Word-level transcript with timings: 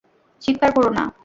চিৎকার 0.41 0.69
করো 0.75 0.89
না। 0.97 1.03